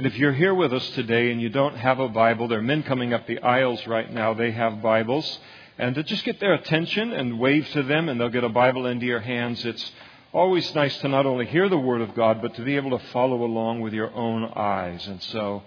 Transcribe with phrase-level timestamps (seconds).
[0.00, 2.62] And if you're here with us today and you don't have a Bible, there are
[2.62, 5.38] men coming up the aisles right now, they have Bibles.
[5.76, 8.86] And to just get their attention and wave to them, and they'll get a Bible
[8.86, 9.62] into your hands.
[9.62, 9.92] It's
[10.32, 13.06] always nice to not only hear the Word of God, but to be able to
[13.08, 15.06] follow along with your own eyes.
[15.06, 15.64] And so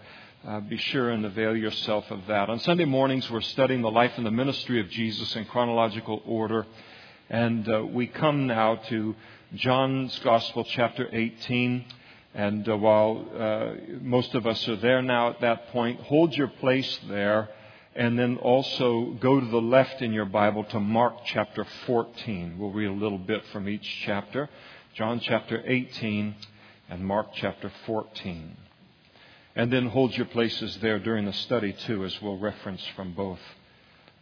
[0.48, 2.50] uh, be sure and avail yourself of that.
[2.50, 6.66] On Sunday mornings, we're studying the life and the ministry of Jesus in chronological order.
[7.30, 9.16] And uh, we come now to
[9.54, 11.86] John's Gospel, chapter 18.
[12.34, 16.48] And uh, while uh, most of us are there now at that point, hold your
[16.48, 17.50] place there.
[17.96, 22.58] And then also go to the left in your Bible to Mark chapter 14.
[22.58, 24.50] We'll read a little bit from each chapter.
[24.96, 26.36] John chapter 18
[26.90, 28.58] and Mark chapter 14.
[29.56, 33.40] And then hold your places there during the study too, as we'll reference from both,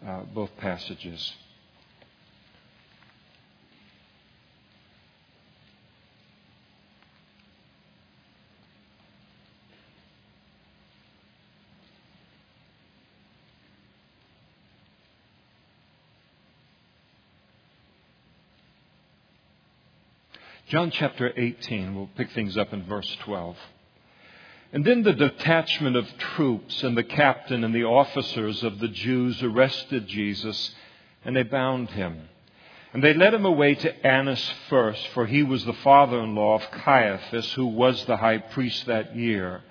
[0.06, 1.34] uh, both passages.
[20.72, 23.58] John chapter 18, we'll pick things up in verse 12.
[24.72, 29.44] And then the detachment of troops and the captain and the officers of the Jews
[29.44, 30.74] arrested Jesus
[31.26, 32.30] and they bound him.
[32.94, 36.56] And they led him away to Annas first, for he was the father in law
[36.56, 39.64] of Caiaphas, who was the high priest that year.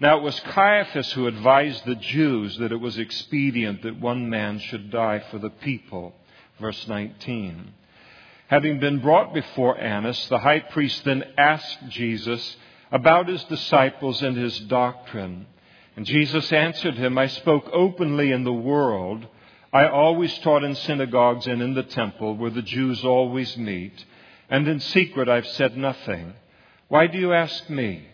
[0.00, 4.60] Now it was Caiaphas who advised the Jews that it was expedient that one man
[4.60, 6.14] should die for the people.
[6.58, 7.74] Verse 19.
[8.48, 12.56] Having been brought before Annas, the high priest then asked Jesus
[12.90, 15.46] about his disciples and his doctrine.
[15.96, 19.26] And Jesus answered him, I spoke openly in the world.
[19.70, 24.04] I always taught in synagogues and in the temple where the Jews always meet.
[24.48, 26.32] And in secret I've said nothing.
[26.88, 28.08] Why do you ask me?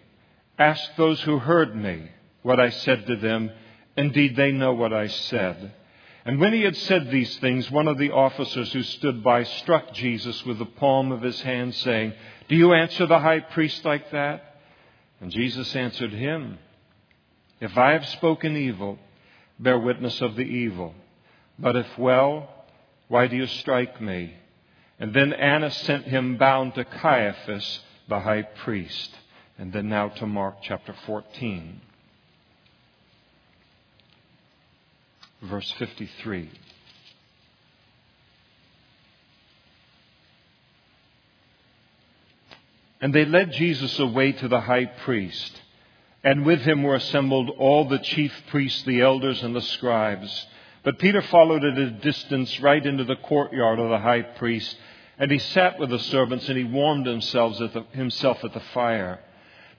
[0.59, 2.11] Ask those who heard me
[2.43, 3.53] what I said to them.
[3.97, 5.73] Indeed, they know what I said.
[6.25, 9.92] And when he had said these things, one of the officers who stood by struck
[9.92, 12.14] Jesus with the palm of his hand, saying,
[12.48, 14.57] Do you answer the high priest like that?
[15.20, 16.58] And Jesus answered him,
[17.61, 18.98] If I have spoken evil,
[19.58, 20.95] bear witness of the evil.
[21.58, 22.48] But if well,
[23.08, 24.34] why do you strike me?
[24.98, 29.11] And then Annas sent him bound to Caiaphas, the high priest.
[29.58, 31.80] And then now to Mark chapter 14.
[35.45, 36.51] Verse 53.
[43.01, 45.61] And they led Jesus away to the high priest,
[46.23, 50.47] and with him were assembled all the chief priests, the elders, and the scribes.
[50.85, 54.75] But Peter followed at a distance right into the courtyard of the high priest,
[55.19, 58.61] and he sat with the servants, and he warmed himself at the, himself at the
[58.73, 59.21] fire.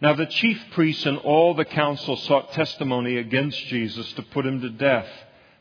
[0.01, 4.61] Now the chief priests and all the council sought testimony against Jesus to put him
[4.61, 5.07] to death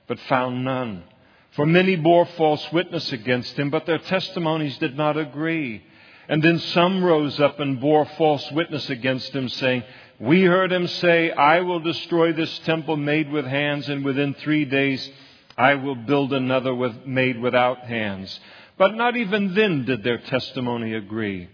[0.07, 1.05] but found none.
[1.53, 5.85] For many bore false witness against him, but their testimonies did not agree.
[6.29, 9.85] And then some rose up and bore false witness against him, saying,
[10.19, 14.65] We heard him say, I will destroy this temple made with hands, and within three
[14.65, 15.09] days
[15.57, 18.41] I will build another with, made without hands.
[18.77, 21.49] But not even then did their testimony agree.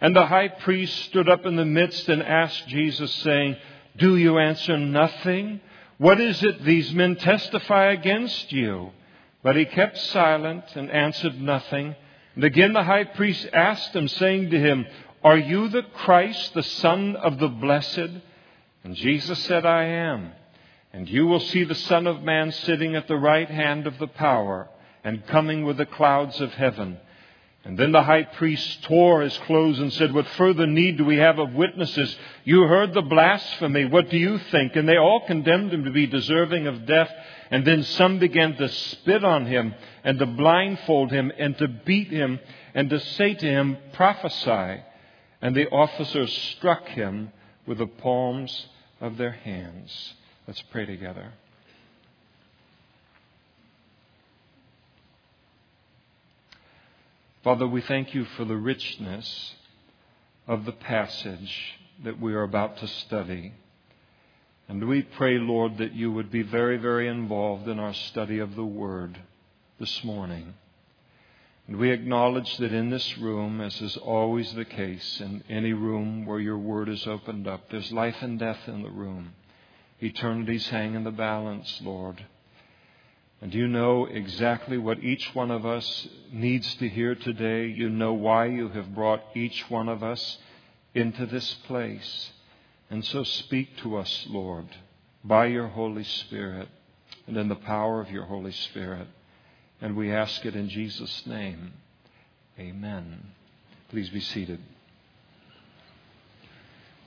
[0.00, 3.56] And the high priest stood up in the midst and asked Jesus, saying,
[3.96, 5.60] Do you answer nothing?
[5.98, 8.90] What is it these men testify against you?
[9.42, 11.94] But he kept silent and answered nothing.
[12.34, 14.86] And again the high priest asked him, saying to him,
[15.22, 18.10] Are you the Christ, the Son of the Blessed?
[18.82, 20.32] And Jesus said, I am.
[20.92, 24.06] And you will see the Son of Man sitting at the right hand of the
[24.06, 24.68] power
[25.02, 26.98] and coming with the clouds of heaven.
[27.64, 31.16] And then the high priest tore his clothes and said, What further need do we
[31.16, 32.14] have of witnesses?
[32.44, 33.86] You heard the blasphemy.
[33.86, 34.76] What do you think?
[34.76, 37.10] And they all condemned him to be deserving of death.
[37.50, 42.08] And then some began to spit on him and to blindfold him and to beat
[42.08, 42.38] him
[42.74, 44.82] and to say to him, Prophesy.
[45.40, 47.32] And the officers struck him
[47.66, 48.66] with the palms
[49.00, 50.14] of their hands.
[50.46, 51.32] Let's pray together.
[57.44, 59.54] Father, we thank you for the richness
[60.46, 63.52] of the passage that we are about to study.
[64.66, 68.56] And we pray, Lord, that you would be very, very involved in our study of
[68.56, 69.20] the Word
[69.78, 70.54] this morning.
[71.66, 76.24] And we acknowledge that in this room, as is always the case, in any room
[76.24, 79.34] where your Word is opened up, there's life and death in the room.
[80.00, 82.24] Eternities hang in the balance, Lord.
[83.44, 87.66] And you know exactly what each one of us needs to hear today.
[87.66, 90.38] You know why you have brought each one of us
[90.94, 92.30] into this place.
[92.88, 94.64] And so speak to us, Lord,
[95.22, 96.68] by your Holy Spirit
[97.26, 99.08] and in the power of your Holy Spirit.
[99.78, 101.74] And we ask it in Jesus' name.
[102.58, 103.26] Amen.
[103.90, 104.60] Please be seated.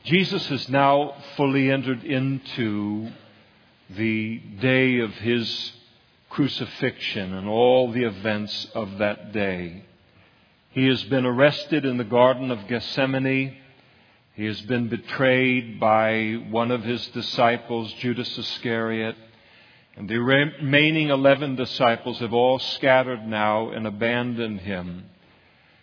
[0.04, 3.10] Jesus has now fully entered into
[3.90, 5.72] the day of his
[6.30, 9.84] crucifixion and all the events of that day.
[10.72, 13.56] He has been arrested in the Garden of Gethsemane.
[14.36, 19.16] He has been betrayed by one of his disciples, Judas Iscariot.
[19.96, 25.06] And the remaining 11 disciples have all scattered now and abandoned him.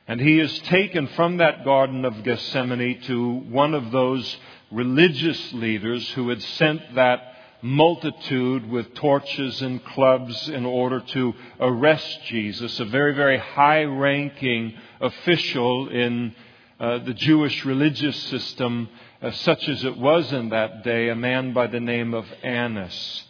[0.06, 4.37] And he is taken from that Garden of Gethsemane to one of those
[4.70, 7.33] religious leaders who had sent that
[7.64, 14.75] multitude with torches and clubs in order to arrest Jesus, a very, very high ranking
[15.00, 16.34] official in
[16.78, 18.87] uh, the Jewish religious system,
[19.22, 23.25] uh, such as it was in that day, a man by the name of Annas.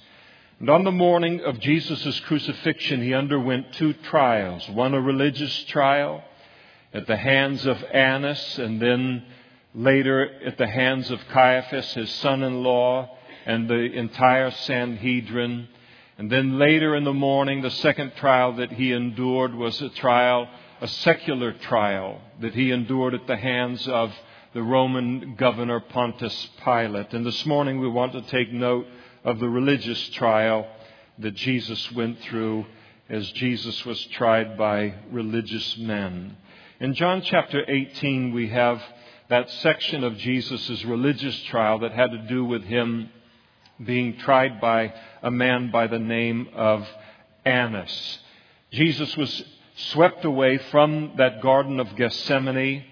[0.59, 6.25] And on the morning of Jesus' crucifixion, he underwent two trials one a religious trial
[6.93, 9.27] at the hands of Annas, and then
[9.77, 15.69] later at the hands of Caiaphas, his son in law and the entire Sanhedrin.
[16.19, 20.49] And then later in the morning, the second trial that he endured was a trial,
[20.81, 24.12] a secular trial that he endured at the hands of
[24.55, 27.12] the Roman governor Pontius Pilate.
[27.12, 28.87] And this morning we want to take note
[29.25, 30.67] of the religious trial
[31.19, 32.67] that Jesus went through
[33.08, 36.37] as Jesus was tried by religious men.
[36.81, 38.81] In John chapter 18, we have
[39.29, 43.11] that section of Jesus' religious trial that had to do with him
[43.82, 44.93] being tried by
[45.23, 46.87] a man by the name of
[47.44, 48.19] Annas.
[48.71, 49.44] Jesus was
[49.76, 52.85] swept away from that Garden of Gethsemane,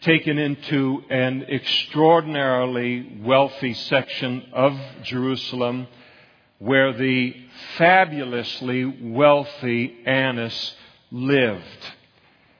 [0.00, 5.88] taken into an extraordinarily wealthy section of Jerusalem
[6.58, 7.34] where the
[7.76, 10.74] fabulously wealthy Annas
[11.10, 11.94] lived.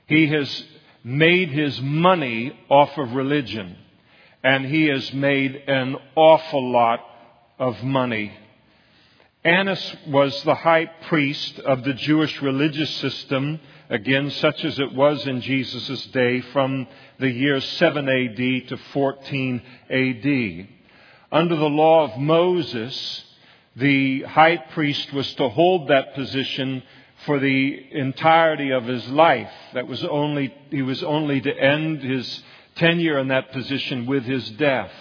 [0.06, 0.64] He has
[1.04, 3.76] made his money off of religion,
[4.42, 7.00] and he has made an awful lot
[7.58, 8.32] of money.
[9.44, 15.26] Annas was the high priest of the Jewish religious system, again, such as it was
[15.26, 16.86] in Jesus' day, from
[17.18, 20.68] the year 7 AD to 14 AD.
[21.30, 23.24] Under the law of Moses,
[23.76, 26.82] the high priest was to hold that position
[27.26, 29.50] for the entirety of his life.
[29.74, 32.42] That was only, he was only to end his
[32.76, 34.92] tenure in that position with his death.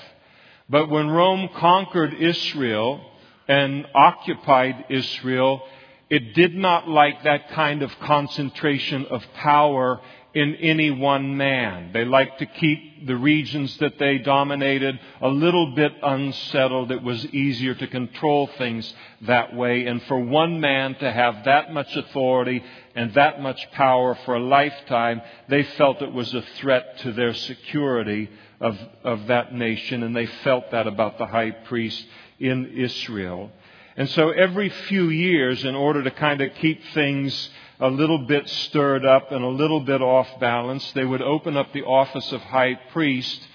[0.69, 3.01] But when Rome conquered Israel
[3.47, 5.61] and occupied Israel,
[6.09, 10.01] it did not like that kind of concentration of power
[10.33, 11.91] in any one man.
[11.93, 16.91] They liked to keep the regions that they dominated a little bit unsettled.
[16.91, 19.87] It was easier to control things that way.
[19.87, 22.63] And for one man to have that much authority
[22.93, 27.33] and that much power for a lifetime, they felt it was a threat to their
[27.33, 28.29] security
[28.59, 32.05] of, of that nation, and they felt that about the high priest
[32.39, 33.51] in Israel.
[33.95, 37.49] And so every few years, in order to kind of keep things
[37.79, 41.73] a little bit stirred up and a little bit off balance, they would open up
[41.73, 43.47] the office of high priest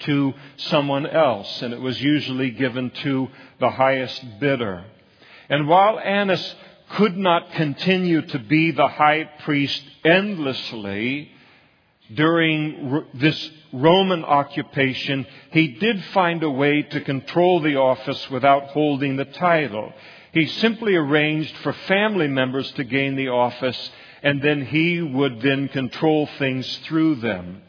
[0.00, 3.28] to someone else, and it was usually given to
[3.58, 4.84] the highest bidder.
[5.48, 6.54] And while Annas
[6.92, 11.30] could not continue to be the high priest endlessly,
[12.14, 19.16] during this Roman occupation, he did find a way to control the office without holding
[19.16, 19.92] the title.
[20.32, 23.90] He simply arranged for family members to gain the office,
[24.22, 27.62] and then he would then control things through them.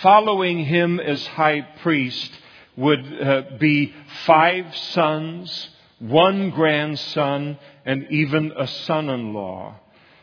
[0.00, 2.30] Following him as high priest
[2.76, 3.94] would uh, be
[4.24, 5.68] five sons,
[5.98, 9.76] one grandson, and even a son in law.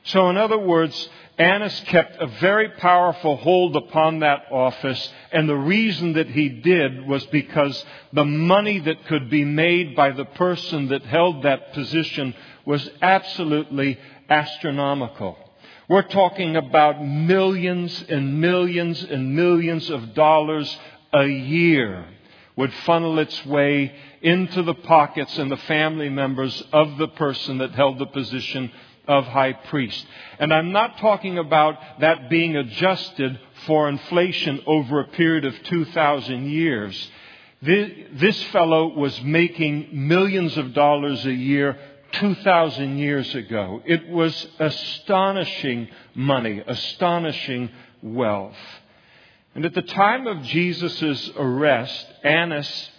[0.09, 5.55] So, in other words, Annas kept a very powerful hold upon that office, and the
[5.55, 10.87] reason that he did was because the money that could be made by the person
[10.87, 12.33] that held that position
[12.65, 13.99] was absolutely
[14.29, 15.37] astronomical.
[15.87, 20.77] We're talking about millions and millions and millions of dollars
[21.13, 22.05] a year
[22.55, 27.71] would funnel its way into the pockets and the family members of the person that
[27.71, 28.71] held the position
[29.09, 30.05] of high priest.
[30.37, 36.49] And I'm not talking about that being adjusted for inflation over a period of 2,000
[36.49, 37.11] years.
[37.61, 41.77] This fellow was making millions of dollars a year
[42.13, 43.81] 2,000 years ago.
[43.85, 47.69] It was astonishing money, astonishing
[48.01, 48.55] wealth.
[49.55, 52.89] And at the time of Jesus' arrest, Annas,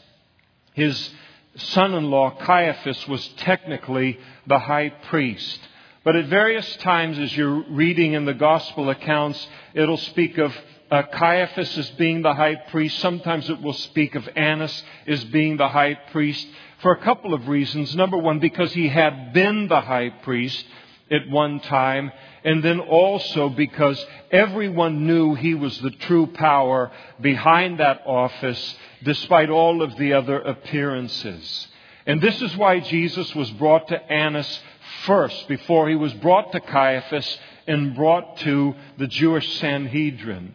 [0.75, 1.11] his
[1.57, 5.61] son in law, Caiaphas, was technically the high priest.
[6.03, 10.57] But at various times, as you're reading in the gospel accounts, it'll speak of
[10.91, 12.99] uh, Caiaphas as being the high priest.
[13.01, 16.47] Sometimes it will speak of Annas as being the high priest
[16.81, 17.95] for a couple of reasons.
[17.95, 20.65] Number one, because he had been the high priest
[21.11, 22.11] at one time,
[22.45, 26.91] and then also because everyone knew he was the true power
[27.21, 31.69] behind that office, despite all of the other appearances.
[32.07, 34.61] And this is why Jesus was brought to Annas
[35.05, 40.55] first, before he was brought to Caiaphas and brought to the Jewish Sanhedrin.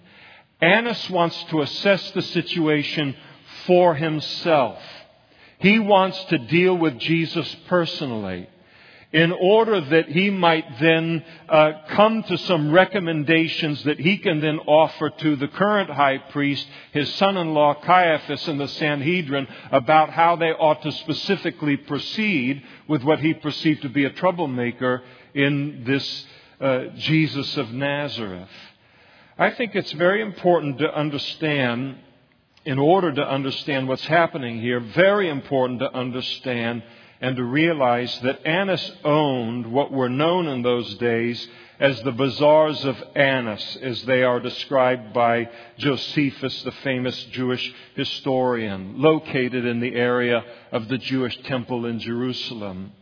[0.61, 3.15] Annas wants to assess the situation
[3.65, 4.79] for himself.
[5.59, 8.49] He wants to deal with Jesus personally
[9.15, 14.59] in order that he might then uh, come to some recommendations that he can then
[14.59, 20.09] offer to the current high priest, his son in law Caiaphas, and the Sanhedrin about
[20.09, 25.01] how they ought to specifically proceed with what he perceived to be a troublemaker
[25.33, 26.25] in this
[26.59, 28.49] uh, Jesus of Nazareth.
[29.37, 31.99] I think it's very important to understand,
[32.65, 36.83] in order to understand what's happening here, very important to understand
[37.21, 41.47] and to realize that Annas owned what were known in those days
[41.79, 49.01] as the bazaars of Annas, as they are described by Josephus, the famous Jewish historian,
[49.01, 52.93] located in the area of the Jewish temple in Jerusalem.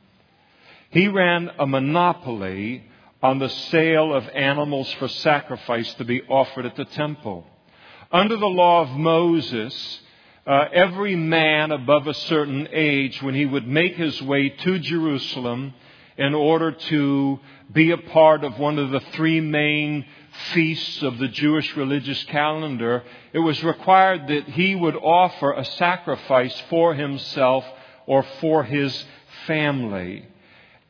[0.90, 2.84] He ran a monopoly
[3.22, 7.48] on the sale of animals for sacrifice to be offered at the temple.
[8.12, 10.02] Under the law of Moses,
[10.46, 15.74] uh, every man above a certain age, when he would make his way to Jerusalem
[16.18, 17.40] in order to
[17.72, 20.06] be a part of one of the three main
[20.54, 26.60] feasts of the Jewish religious calendar, it was required that he would offer a sacrifice
[26.70, 27.66] for himself
[28.06, 29.06] or for his
[29.48, 30.28] family.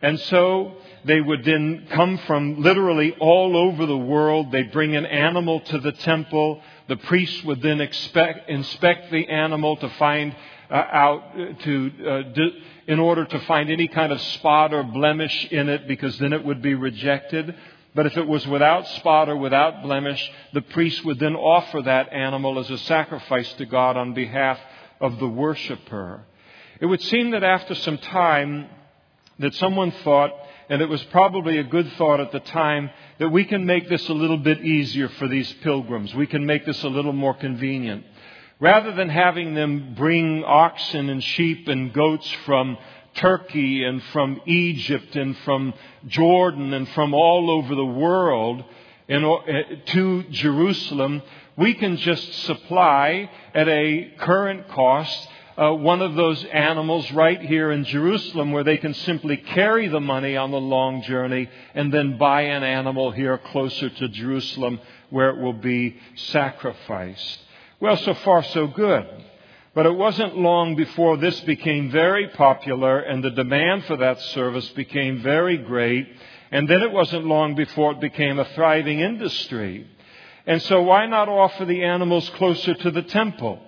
[0.01, 0.73] And so
[1.05, 4.51] they would then come from literally all over the world.
[4.51, 6.61] They'd bring an animal to the temple.
[6.87, 10.35] The priest would then expect, inspect the animal to find
[10.69, 12.41] uh, out uh, to uh,
[12.87, 16.43] in order to find any kind of spot or blemish in it, because then it
[16.43, 17.55] would be rejected.
[17.95, 22.11] But if it was without spot or without blemish, the priest would then offer that
[22.11, 24.59] animal as a sacrifice to God on behalf
[24.99, 26.25] of the worshiper.
[26.79, 28.67] It would seem that after some time,
[29.39, 30.31] that someone thought,
[30.73, 32.89] and it was probably a good thought at the time,
[33.19, 36.15] that we can make this a little bit easier for these pilgrims.
[36.15, 38.03] We can make this a little more convenient.
[38.59, 42.79] Rather than having them bring oxen and sheep and goats from
[43.13, 45.75] Turkey and from Egypt and from
[46.07, 48.63] Jordan and from all over the world
[49.07, 51.21] eh, to Jerusalem,
[51.55, 57.71] we can just supply at a current cost uh, one of those animals right here
[57.71, 62.17] in Jerusalem where they can simply carry the money on the long journey and then
[62.17, 64.79] buy an animal here closer to Jerusalem
[65.09, 67.39] where it will be sacrificed.
[67.79, 69.05] Well, so far so good.
[69.75, 74.69] But it wasn't long before this became very popular and the demand for that service
[74.69, 76.07] became very great.
[76.51, 79.87] And then it wasn't long before it became a thriving industry.
[80.45, 83.59] And so why not offer the animals closer to the temple?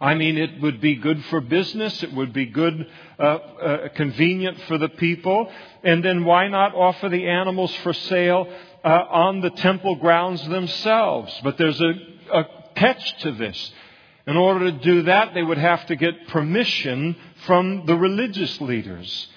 [0.00, 2.02] I mean, it would be good for business.
[2.02, 2.86] It would be good,
[3.18, 5.50] uh, uh, convenient for the people.
[5.82, 8.46] And then why not offer the animals for sale
[8.84, 11.32] uh, on the temple grounds themselves?
[11.42, 11.92] But there's a,
[12.32, 12.44] a
[12.76, 13.72] catch to this.
[14.28, 19.28] In order to do that, they would have to get permission from the religious leaders.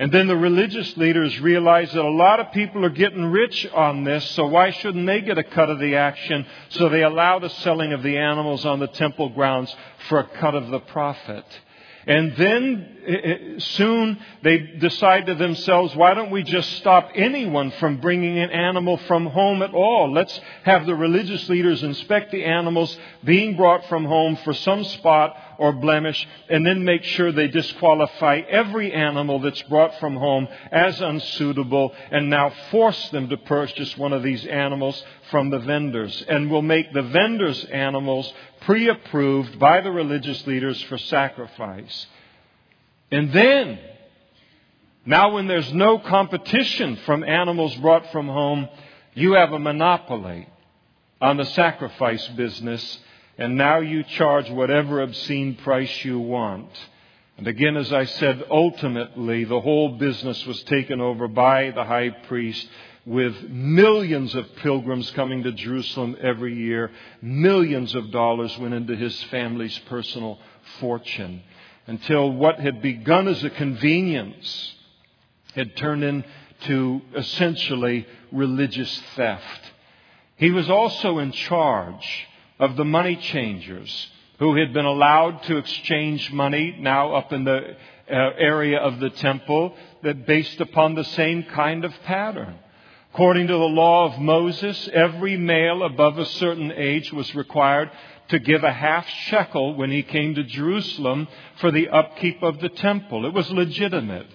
[0.00, 4.04] And then the religious leaders realized that a lot of people are getting rich on
[4.04, 6.46] this, so why shouldn't they get a cut of the action?
[6.68, 9.74] So they allow the selling of the animals on the temple grounds
[10.08, 11.44] for a cut of the profit.
[12.08, 17.70] And then eh, eh, soon they decide to themselves, why don't we just stop anyone
[17.72, 20.10] from bringing an animal from home at all?
[20.10, 25.36] Let's have the religious leaders inspect the animals being brought from home for some spot
[25.58, 31.00] or blemish, and then make sure they disqualify every animal that's brought from home as
[31.02, 36.24] unsuitable, and now force them to purchase one of these animals from the vendors.
[36.28, 38.32] And will make the vendors' animals
[38.62, 42.06] pre approved by the religious leaders for sacrifice.
[43.10, 43.78] And then,
[45.06, 48.68] now when there's no competition from animals brought from home,
[49.14, 50.48] you have a monopoly
[51.20, 52.98] on the sacrifice business,
[53.38, 56.68] and now you charge whatever obscene price you want.
[57.36, 62.10] And again, as I said, ultimately the whole business was taken over by the high
[62.10, 62.68] priest
[63.08, 66.90] with millions of pilgrims coming to Jerusalem every year.
[67.22, 70.38] Millions of dollars went into his family's personal
[70.78, 71.42] fortune
[71.86, 74.74] until what had begun as a convenience
[75.54, 79.72] had turned into essentially religious theft.
[80.36, 82.26] He was also in charge
[82.60, 87.74] of the money changers who had been allowed to exchange money now up in the
[88.10, 92.58] uh, area of the temple that based upon the same kind of pattern.
[93.12, 97.90] According to the law of Moses, every male above a certain age was required
[98.28, 102.68] to give a half shekel when he came to Jerusalem for the upkeep of the
[102.68, 103.26] temple.
[103.26, 104.26] It was legitimate.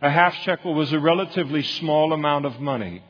[0.00, 3.02] A half shekel was a relatively small amount of money.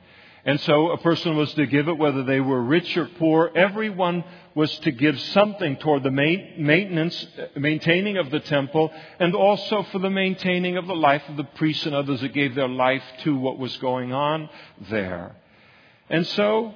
[0.45, 3.51] And so a person was to give it whether they were rich or poor.
[3.55, 9.99] Everyone was to give something toward the maintenance, maintaining of the temple, and also for
[9.99, 13.37] the maintaining of the life of the priests and others that gave their life to
[13.37, 14.49] what was going on
[14.89, 15.37] there.
[16.09, 16.75] And so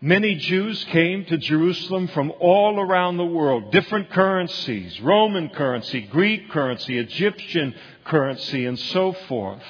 [0.00, 6.50] many Jews came to Jerusalem from all around the world, different currencies, Roman currency, Greek
[6.50, 9.62] currency, Egyptian currency, and so forth.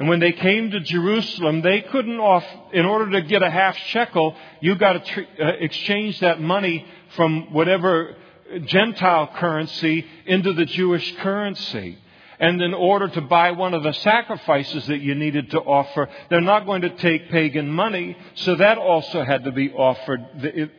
[0.00, 2.42] And when they came to Jerusalem, they couldn't off,
[2.72, 6.86] in order to get a half shekel, you got to tr- uh, exchange that money
[7.16, 8.16] from whatever
[8.64, 11.98] Gentile currency into the Jewish currency.
[12.38, 16.40] And in order to buy one of the sacrifices that you needed to offer, they're
[16.40, 20.24] not going to take pagan money, so that also had to be offered.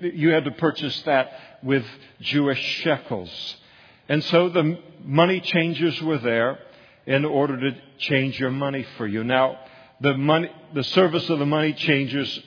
[0.01, 1.85] You had to purchase that with
[2.21, 3.29] Jewish shekels.
[4.09, 6.57] And so the money changers were there
[7.11, 9.21] in order to change your money for you.
[9.21, 9.59] Now,
[9.99, 12.39] the, money, the service of the money changers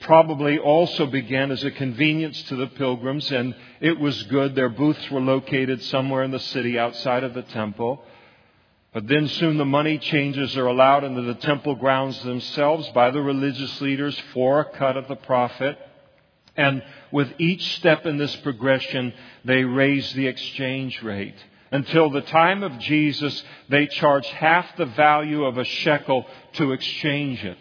[0.00, 4.54] probably also began as a convenience to the pilgrims, and it was good.
[4.54, 8.02] Their booths were located somewhere in the city outside of the temple.
[8.94, 13.20] But then soon the money changers are allowed into the temple grounds themselves by the
[13.20, 15.78] religious leaders for a cut of the profit.
[16.56, 19.12] And with each step in this progression,
[19.44, 21.36] they raise the exchange rate.
[21.70, 27.44] Until the time of Jesus, they charged half the value of a shekel to exchange
[27.44, 27.58] it.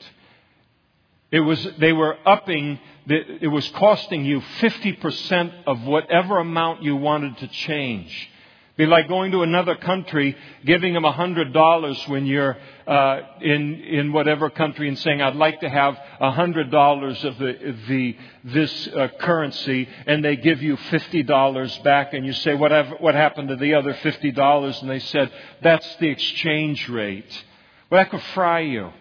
[1.32, 7.38] It was, they were upping, it was costing you 50% of whatever amount you wanted
[7.40, 8.30] to change
[8.78, 13.82] be like going to another country, giving them a hundred dollars when you're uh, in
[13.82, 18.18] in whatever country, and saying, "I'd like to have a hundred dollars of the the
[18.44, 23.16] this uh, currency," and they give you fifty dollars back, and you say, "Whatever what
[23.16, 27.44] happened to the other fifty dollars?" And they said, "That's the exchange rate."
[27.90, 28.92] Well, that could fry you.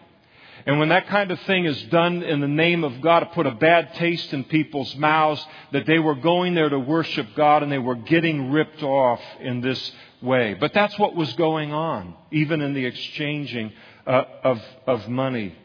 [0.66, 3.46] And when that kind of thing is done in the name of God, to put
[3.46, 7.70] a bad taste in people's mouths that they were going there to worship God and
[7.70, 10.54] they were getting ripped off in this way.
[10.54, 13.72] But that's what was going on, even in the exchanging
[14.08, 15.56] uh, of, of money.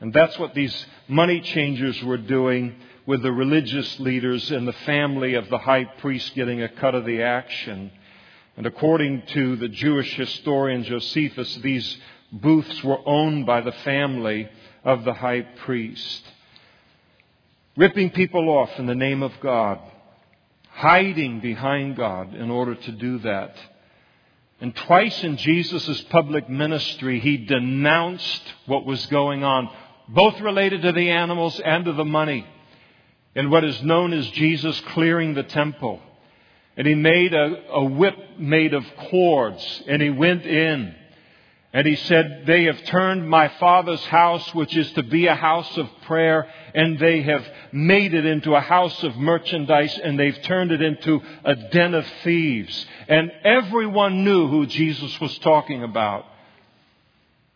[0.00, 2.74] And that's what these money changers were doing
[3.06, 7.04] with the religious leaders and the family of the high priest getting a cut of
[7.04, 7.92] the action.
[8.56, 11.98] And according to the Jewish historian Josephus, these
[12.32, 14.48] booths were owned by the family
[14.84, 16.22] of the high priest.
[17.76, 19.78] Ripping people off in the name of God,
[20.70, 23.56] hiding behind God in order to do that.
[24.60, 29.70] And twice in Jesus' public ministry, he denounced what was going on,
[30.08, 32.46] both related to the animals and to the money,
[33.34, 36.00] in what is known as Jesus clearing the temple.
[36.76, 40.94] And he made a, a whip made of cords, and he went in
[41.72, 45.76] and he said, They have turned my father's house, which is to be a house
[45.76, 50.72] of prayer, and they have made it into a house of merchandise, and they've turned
[50.72, 52.86] it into a den of thieves.
[53.06, 56.26] And everyone knew who Jesus was talking about.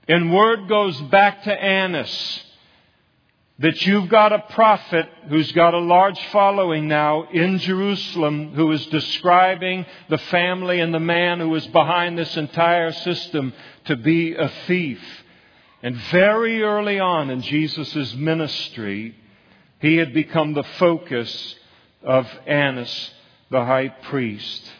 [0.06, 2.44] And word goes back to Annas
[3.60, 8.84] that you've got a prophet who's got a large following now in Jerusalem who is
[8.86, 13.52] describing the family and the man who is behind this entire system
[13.86, 15.00] to be a thief.
[15.82, 19.14] And very early on in Jesus' ministry,
[19.80, 21.56] he had become the focus
[22.02, 23.10] of Annas,
[23.50, 24.70] the high priest.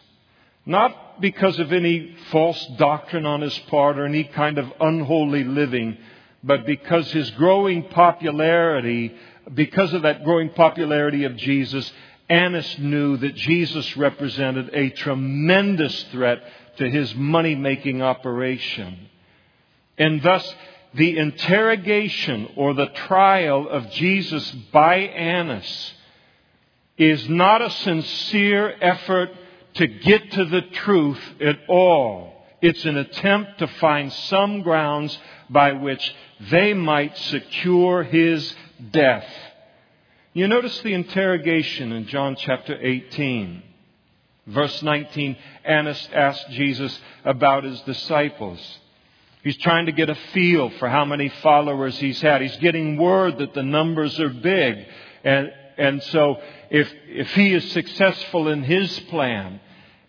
[0.67, 5.99] Not because of any false doctrine on his part or any kind of unholy living,
[6.43, 9.15] but because his growing popularity,
[9.53, 11.93] because of that growing popularity of Jesus,
[12.29, 16.43] Annas knew that Jesus represented a tremendous threat
[16.79, 19.09] to his money making operation.
[19.99, 20.55] And thus,
[20.95, 25.95] the interrogation or the trial of Jesus by Annas
[26.97, 29.31] is not a sincere effort
[29.75, 32.33] to get to the truth at all.
[32.63, 35.19] It's an attempt to find some grounds
[35.51, 36.15] by which
[36.51, 38.55] they might secure his
[38.91, 39.27] death.
[40.33, 43.63] You notice the interrogation in John chapter 18.
[44.47, 48.61] Verse 19, Annas asked Jesus about his disciples.
[49.43, 52.43] He's trying to get a feel for how many followers he's had.
[52.43, 54.87] He's getting word that the numbers are big.
[55.23, 56.37] And, and so
[56.71, 59.61] if, if he is successful in his plan,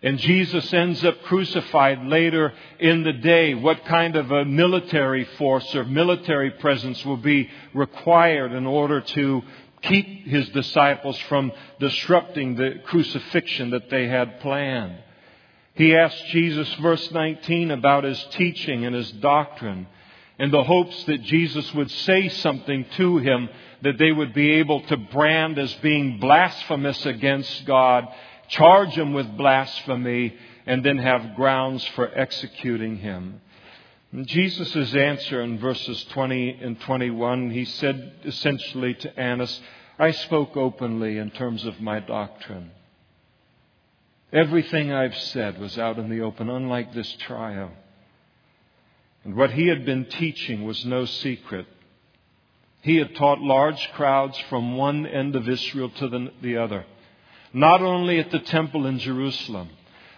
[0.02, 5.74] and Jesus ends up crucified later in the day, what kind of a military force
[5.74, 9.42] or military presence will be required in order to
[9.86, 14.98] keep his disciples from disrupting the crucifixion that they had planned?
[15.74, 19.86] He asked Jesus, verse 19, about his teaching and his doctrine
[20.38, 23.48] in the hopes that Jesus would say something to him
[23.82, 28.08] that they would be able to brand as being blasphemous against God
[28.48, 33.40] charge him with blasphemy, and then have grounds for executing him.
[34.24, 39.60] Jesus' answer in verses 20 and 21, he said essentially to Annas,
[39.98, 42.70] I spoke openly in terms of my doctrine.
[44.32, 47.70] Everything I've said was out in the open, unlike this trial.
[49.24, 51.66] And what he had been teaching was no secret.
[52.82, 56.84] He had taught large crowds from one end of Israel to the, the other
[57.56, 59.70] not only at the temple in Jerusalem,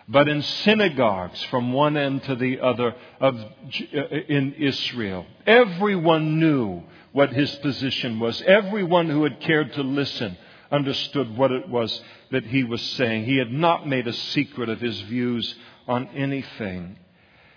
[0.08, 5.26] but in synagogues from one end to the other of, uh, in Israel.
[5.46, 8.42] Everyone knew what his position was.
[8.42, 10.36] Everyone who had cared to listen
[10.70, 13.24] understood what it was that he was saying.
[13.24, 15.54] He had not made a secret of his views
[15.86, 16.98] on anything.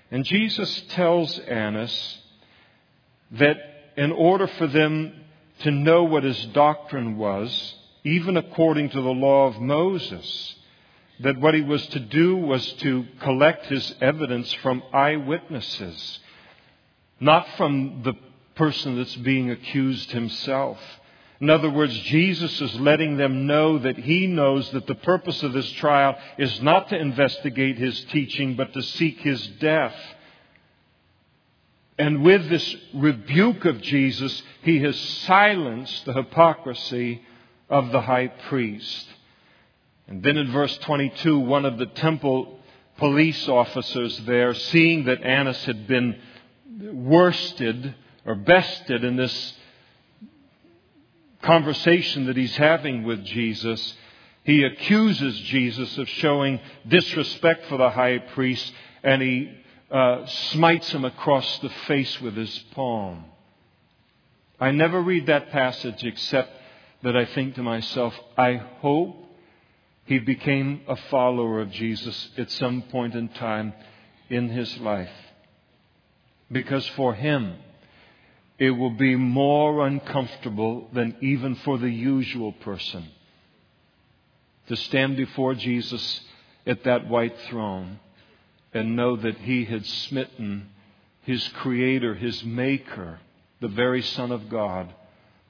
[0.09, 2.17] And Jesus tells Annas
[3.31, 3.57] that
[3.95, 5.13] in order for them
[5.59, 10.55] to know what his doctrine was, even according to the law of Moses,
[11.21, 16.19] that what he was to do was to collect his evidence from eyewitnesses,
[17.19, 18.13] not from the
[18.55, 20.79] person that's being accused himself.
[21.39, 25.53] In other words, Jesus is letting them know that he knows that the purpose of
[25.53, 29.95] this trial is not to investigate his teaching, but to seek his death.
[31.97, 37.23] And with this rebuke of Jesus, he has silenced the hypocrisy
[37.69, 39.07] of the high priest.
[40.11, 42.59] And then in verse 22, one of the temple
[42.97, 46.19] police officers there, seeing that Annas had been
[46.81, 47.95] worsted
[48.25, 49.53] or bested in this
[51.41, 53.95] conversation that he's having with Jesus,
[54.43, 58.69] he accuses Jesus of showing disrespect for the high priest
[59.03, 59.57] and he
[59.89, 63.23] uh, smites him across the face with his palm.
[64.59, 66.51] I never read that passage except
[67.01, 69.29] that I think to myself, I hope
[70.05, 73.73] he became a follower of Jesus at some point in time
[74.29, 75.09] in his life.
[76.51, 77.55] Because for him,
[78.59, 83.07] it will be more uncomfortable than even for the usual person
[84.67, 86.21] to stand before Jesus
[86.65, 87.99] at that white throne
[88.73, 90.69] and know that he had smitten
[91.23, 93.19] his creator, his maker,
[93.59, 94.93] the very Son of God,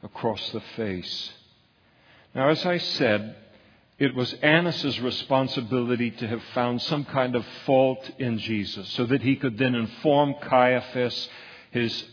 [0.03, 1.31] across the face.
[2.33, 3.35] Now, as I said,
[4.01, 9.21] it was Annas' responsibility to have found some kind of fault in Jesus so that
[9.21, 11.29] he could then inform Caiaphas,
[11.69, 12.03] his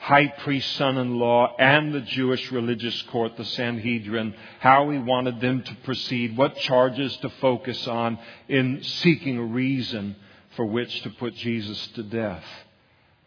[0.00, 5.40] high priest son in law, and the Jewish religious court, the Sanhedrin, how he wanted
[5.40, 10.16] them to proceed, what charges to focus on in seeking a reason
[10.56, 12.44] for which to put Jesus to death.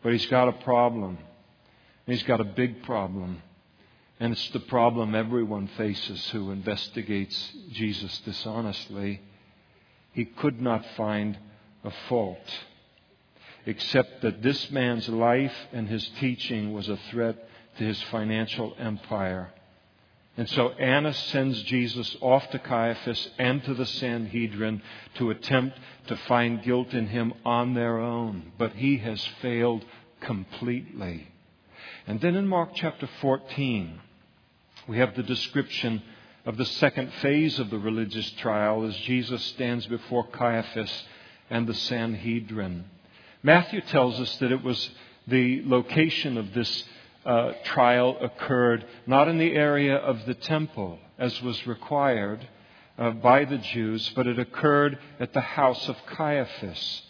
[0.03, 1.17] But he's got a problem.
[2.07, 3.41] He's got a big problem.
[4.21, 9.19] And it's the problem everyone faces who investigates Jesus dishonestly.
[10.13, 11.39] He could not find
[11.83, 12.37] a fault,
[13.65, 17.35] except that this man's life and his teaching was a threat
[17.79, 19.51] to his financial empire.
[20.37, 24.83] And so Annas sends Jesus off to Caiaphas and to the Sanhedrin
[25.15, 28.51] to attempt to find guilt in him on their own.
[28.59, 29.83] But he has failed
[30.19, 31.27] completely.
[32.05, 33.99] And then in Mark chapter 14,
[34.87, 36.01] we have the description
[36.45, 41.03] of the second phase of the religious trial as Jesus stands before Caiaphas
[41.49, 42.85] and the Sanhedrin.
[43.43, 44.89] Matthew tells us that it was
[45.27, 46.83] the location of this
[47.25, 52.47] uh, trial occurred not in the area of the temple, as was required
[52.97, 57.03] uh, by the Jews, but it occurred at the house of Caiaphas.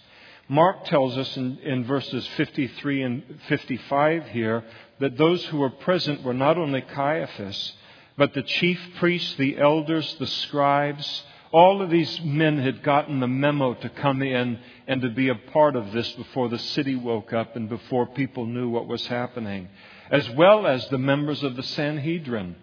[0.51, 4.65] Mark tells us in, in, verses 53 and 55 here
[4.99, 7.71] that those who were present were not only Caiaphas,
[8.17, 13.29] but the chief priests, the elders, the scribes, All of these men had gotten the
[13.29, 17.31] memo to come in and to be a part of this before the city woke
[17.31, 19.69] up and before people knew what was happening,
[20.09, 22.57] as well as the members of the Sanhedrin.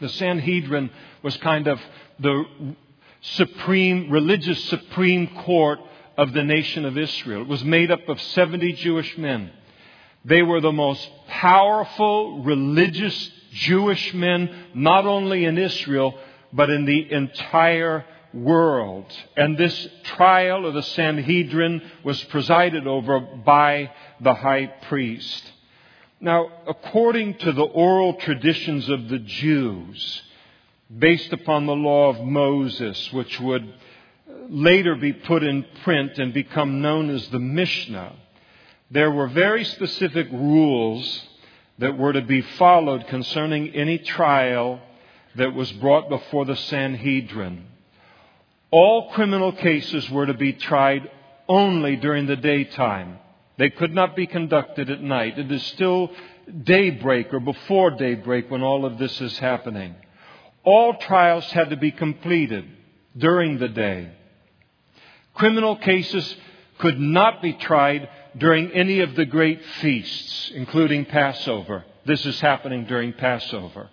[0.00, 0.90] The Sanhedrin
[1.22, 1.80] was kind of
[2.18, 2.44] the
[3.22, 5.80] supreme, religious supreme court
[6.16, 7.42] of the nation of Israel.
[7.42, 9.50] It was made up of 70 Jewish men.
[10.24, 16.18] They were the most powerful religious Jewish men, not only in Israel,
[16.52, 19.06] but in the entire world.
[19.36, 25.52] And this trial of the Sanhedrin was presided over by the high priest.
[26.20, 30.22] Now, according to the oral traditions of the Jews,
[30.96, 33.72] based upon the law of Moses, which would
[34.48, 38.14] later be put in print and become known as the Mishnah,
[38.90, 41.26] there were very specific rules
[41.78, 44.80] that were to be followed concerning any trial
[45.34, 47.66] that was brought before the Sanhedrin.
[48.70, 51.10] All criminal cases were to be tried
[51.48, 53.18] only during the daytime.
[53.58, 55.38] They could not be conducted at night.
[55.38, 56.10] It is still
[56.62, 59.94] daybreak or before daybreak when all of this is happening.
[60.64, 62.64] All trials had to be completed
[63.16, 64.10] during the day.
[65.36, 66.36] Criminal cases
[66.78, 71.84] could not be tried during any of the great feasts, including Passover.
[72.04, 73.90] This is happening during Passover.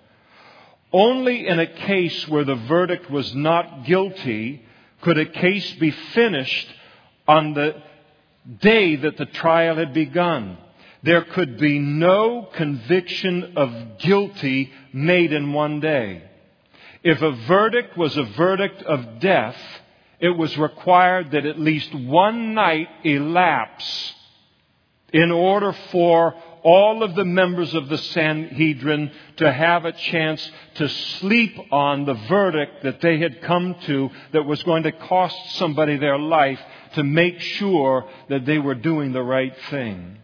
[0.92, 4.64] Only in a case where the verdict was not guilty
[5.02, 6.68] could a case be finished
[7.28, 7.82] on the
[8.62, 10.58] day that the trial had begun.
[11.02, 16.24] There could be no conviction of guilty made in one day.
[17.04, 19.58] If a verdict was a verdict of death,
[20.24, 24.14] it was required that at least one night elapse
[25.12, 26.34] in order for
[26.64, 32.14] all of the members of the Sanhedrin to have a chance to sleep on the
[32.14, 36.60] verdict that they had come to that was going to cost somebody their life
[36.96, 40.20] to make sure that they were doing the right thing.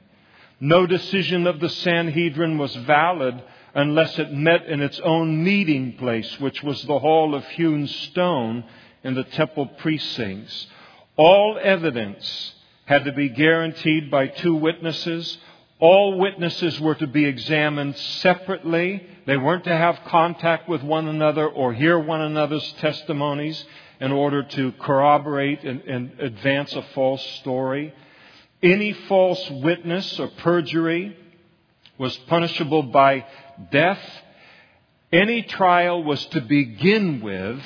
[0.62, 3.44] No decision of the Sanhedrin was valid
[3.76, 8.64] unless it met in its own meeting place, which was the hall of hewn stone
[9.04, 10.68] in the temple precincts.
[11.16, 12.54] All evidence
[12.86, 15.38] had to be guaranteed by two witnesses.
[15.80, 19.06] All witnesses were to be examined separately.
[19.26, 23.64] They weren't to have contact with one another or hear one another's testimonies
[24.00, 27.94] in order to corroborate and, and advance a false story.
[28.62, 31.16] Any false witness or perjury
[31.98, 33.26] was punishable by
[33.72, 34.02] death.
[35.12, 37.62] Any trial was to begin with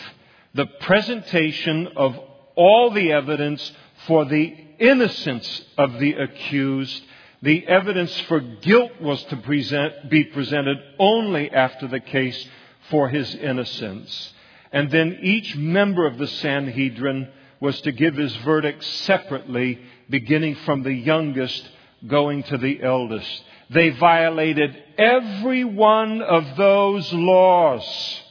[0.54, 2.18] the presentation of
[2.56, 3.72] all the evidence
[4.08, 7.02] for the innocence of the accused.
[7.42, 12.48] The evidence for guilt was to present, be presented only after the case
[12.90, 14.34] for his innocence.
[14.72, 20.84] And then each member of the Sanhedrin was to give his verdict separately, beginning from
[20.84, 21.68] the youngest
[22.08, 23.44] going to the eldest.
[23.70, 28.23] They violated every one of those laws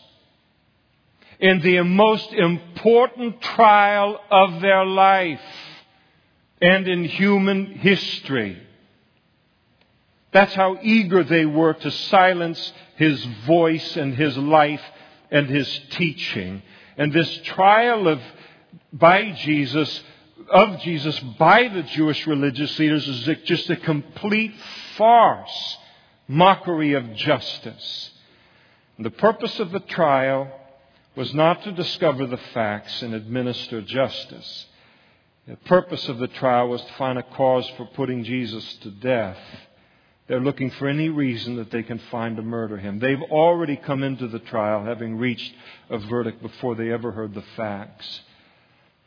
[1.43, 5.41] in the most important trial of their life
[6.63, 8.63] and in human history.
[10.33, 14.81] That's how eager they were to silence his voice and his life
[15.33, 16.63] and his teaching.
[16.97, 18.21] And this trial of,
[18.93, 20.01] by Jesus,
[20.49, 24.55] of Jesus by the Jewish religious leaders is just a complete
[24.97, 25.79] farce,
[26.29, 28.11] mockery of justice.
[28.97, 30.49] And the purpose of the trial
[31.15, 34.67] was not to discover the facts and administer justice.
[35.47, 39.39] The purpose of the trial was to find a cause for putting Jesus to death.
[40.29, 42.99] They're looking for any reason that they can find to murder him.
[42.99, 45.53] They've already come into the trial having reached
[45.91, 48.21] a verdict before they ever heard the facts.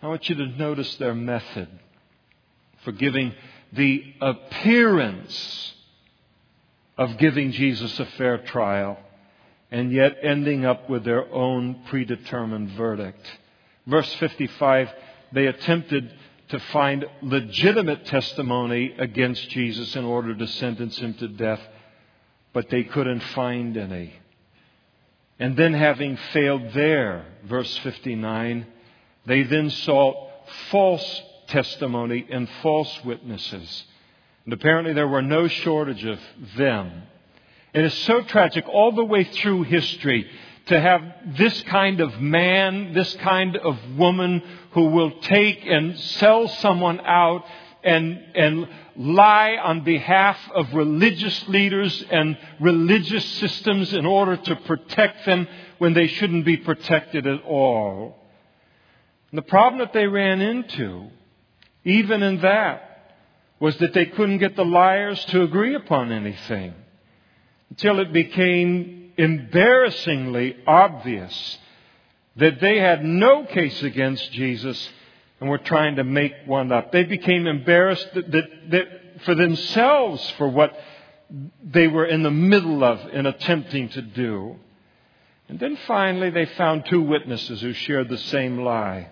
[0.01, 1.69] I want you to notice their method
[2.83, 3.33] for giving
[3.73, 5.73] the appearance
[6.97, 8.97] of giving Jesus a fair trial
[9.75, 13.19] and yet ending up with their own predetermined verdict.
[13.85, 14.89] Verse 55,
[15.33, 16.13] they attempted
[16.47, 21.59] to find legitimate testimony against Jesus in order to sentence him to death,
[22.53, 24.13] but they couldn't find any.
[25.39, 28.65] And then, having failed there, verse 59,
[29.25, 30.15] they then sought
[30.71, 33.83] false testimony and false witnesses.
[34.45, 36.19] And apparently, there were no shortage of
[36.55, 37.03] them.
[37.75, 40.29] It is so tragic all the way through history
[40.67, 41.01] to have
[41.37, 47.43] this kind of man, this kind of woman who will take and sell someone out
[47.83, 55.25] and, and lie on behalf of religious leaders and religious systems in order to protect
[55.25, 55.45] them
[55.77, 58.15] when they shouldn't be protected at all.
[59.31, 61.09] And the problem that they ran into,
[61.83, 63.17] even in that,
[63.59, 66.73] was that they couldn't get the liars to agree upon anything
[67.69, 71.57] until it became embarrassingly obvious
[72.37, 74.89] that they had no case against Jesus
[75.39, 76.91] and were trying to make one up.
[76.91, 78.87] They became embarrassed that, that, that
[79.23, 80.77] for themselves for what
[81.63, 84.57] they were in the middle of in attempting to do.
[85.47, 89.11] And then finally, they found two witnesses who shared the same lie.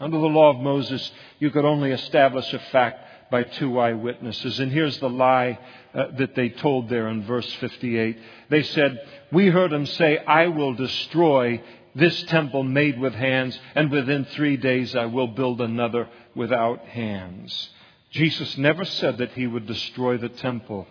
[0.00, 4.58] Under the law of Moses, you could only establish a fact by two eyewitnesses.
[4.60, 5.58] And here's the lie
[5.94, 8.18] uh, that they told there in verse 58.
[8.48, 9.00] They said,
[9.32, 11.62] We heard him say, I will destroy
[11.94, 17.70] this temple made with hands, and within three days I will build another without hands.
[18.10, 20.86] Jesus never said that he would destroy the temple.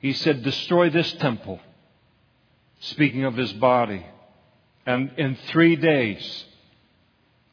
[0.00, 1.60] He said, Destroy this temple,
[2.80, 4.04] speaking of his body,
[4.86, 6.44] and in three days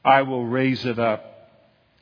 [0.04, 1.31] I will raise it up.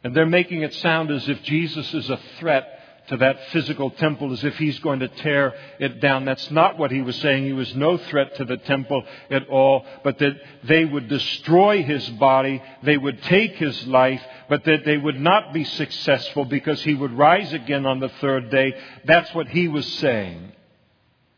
[0.03, 4.31] And they're making it sound as if Jesus is a threat to that physical temple
[4.31, 6.25] as if he's going to tear it down.
[6.25, 7.43] That's not what he was saying.
[7.43, 12.07] He was no threat to the temple at all, but that they would destroy his
[12.11, 16.93] body, they would take his life, but that they would not be successful because he
[16.93, 18.75] would rise again on the third day.
[19.05, 20.51] That's what he was saying.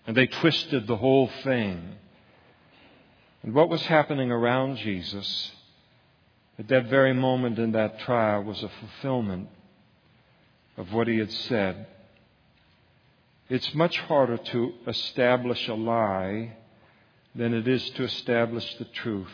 [0.05, 1.95] And they twisted the whole thing.
[3.43, 5.51] And what was happening around Jesus
[6.59, 9.49] at that very moment in that trial was a fulfillment
[10.77, 11.87] of what he had said.
[13.49, 16.55] It's much harder to establish a lie
[17.35, 19.27] than it is to establish the truth.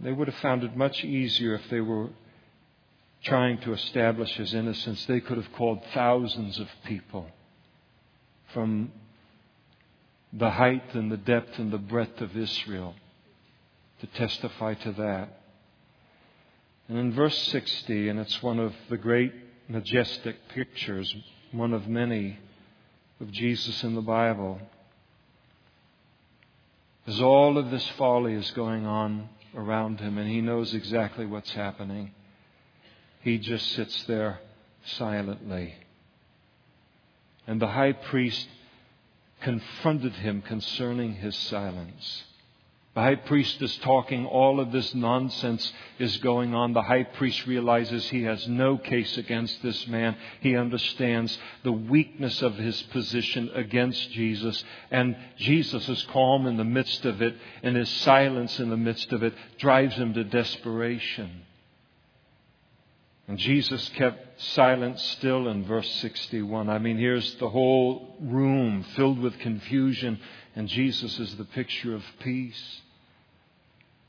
[0.00, 2.08] They would have found it much easier if they were
[3.22, 5.04] trying to establish his innocence.
[5.06, 7.26] They could have called thousands of people
[8.54, 8.92] from
[10.32, 12.94] the height and the depth and the breadth of Israel
[14.00, 15.39] to testify to that.
[16.90, 19.32] And in verse 60, and it's one of the great
[19.68, 21.14] majestic pictures,
[21.52, 22.40] one of many
[23.20, 24.60] of Jesus in the Bible.
[27.06, 31.52] As all of this folly is going on around him and he knows exactly what's
[31.52, 32.10] happening,
[33.20, 34.40] he just sits there
[34.84, 35.76] silently.
[37.46, 38.48] And the high priest
[39.42, 42.24] confronted him concerning his silence.
[42.92, 46.72] The high priest is talking, all of this nonsense is going on.
[46.72, 50.16] The high priest realizes he has no case against this man.
[50.40, 54.64] He understands the weakness of his position against Jesus.
[54.90, 59.12] And Jesus is calm in the midst of it, and his silence in the midst
[59.12, 61.42] of it drives him to desperation.
[63.28, 66.68] And Jesus kept silent still in verse 61.
[66.68, 70.18] I mean, here's the whole room filled with confusion
[70.54, 72.80] and Jesus is the picture of peace.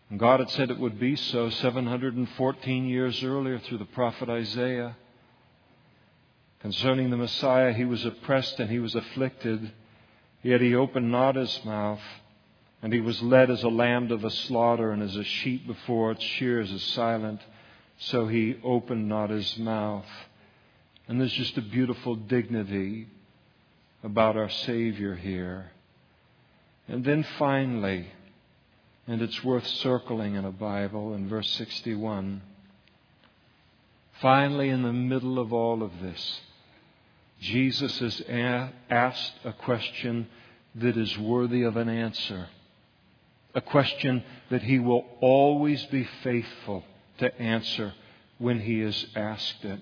[0.10, 4.97] And God had said it would be so 714 years earlier through the prophet Isaiah.
[6.60, 9.71] Concerning the Messiah, he was oppressed and he was afflicted,
[10.43, 12.01] yet he opened not his mouth.
[12.82, 16.12] And he was led as a lamb to the slaughter, and as a sheep before
[16.12, 17.39] its shears is silent,
[17.97, 20.10] so he opened not his mouth.
[21.08, 23.08] And there's just a beautiful dignity
[24.04, 25.71] about our Savior here.
[26.91, 28.06] And then finally,
[29.08, 32.41] and it's worth circling in a Bible in verse 61.
[34.21, 36.41] Finally, in the middle of all of this,
[37.39, 38.21] Jesus has
[38.89, 40.27] asked a question
[40.75, 42.49] that is worthy of an answer.
[43.56, 46.84] A question that he will always be faithful
[47.19, 47.93] to answer
[48.38, 49.82] when he is asked it.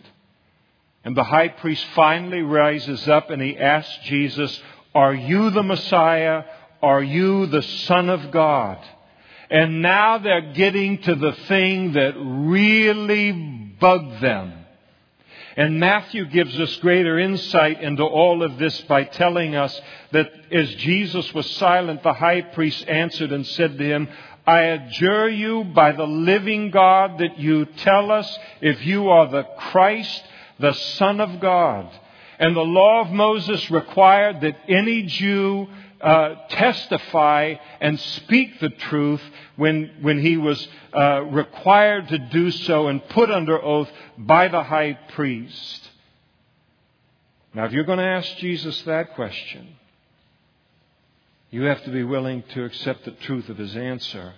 [1.03, 4.61] And the high priest finally rises up and he asks Jesus,
[4.93, 6.43] Are you the Messiah
[6.81, 8.77] are you the Son of God?
[9.49, 13.31] And now they're getting to the thing that really
[13.79, 14.53] bugged them.
[15.57, 20.73] And Matthew gives us greater insight into all of this by telling us that as
[20.75, 24.07] Jesus was silent, the high priest answered and said to him,
[24.47, 29.43] I adjure you by the living God that you tell us if you are the
[29.43, 30.23] Christ,
[30.59, 31.89] the Son of God.
[32.39, 35.67] And the law of Moses required that any Jew
[36.01, 39.21] uh, testify and speak the truth
[39.55, 44.63] when, when he was uh, required to do so and put under oath by the
[44.63, 45.89] high priest.
[47.53, 49.75] Now, if you're going to ask Jesus that question,
[51.51, 54.33] you have to be willing to accept the truth of his answer.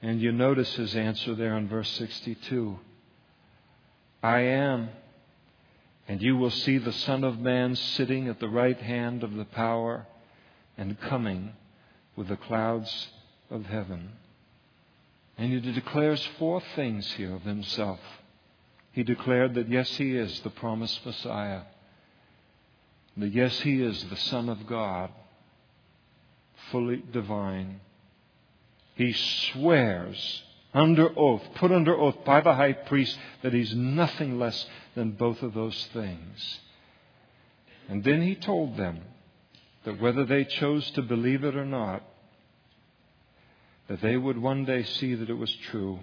[0.00, 2.78] And you notice his answer there in verse 62
[4.22, 4.88] I am.
[6.08, 9.44] And you will see the Son of Man sitting at the right hand of the
[9.44, 10.06] power
[10.76, 11.52] and coming
[12.16, 13.08] with the clouds
[13.50, 14.12] of heaven.
[15.36, 18.00] And he declares four things here of himself.
[18.92, 21.62] He declared that, yes, he is the promised Messiah.
[23.16, 25.10] That, yes, he is the Son of God,
[26.70, 27.80] fully divine.
[28.94, 34.66] He swears under oath, put under oath by the high priest, that he's nothing less
[34.94, 36.60] than both of those things.
[37.88, 39.00] And then he told them
[39.84, 42.02] that whether they chose to believe it or not,
[43.88, 46.00] that they would one day see that it was true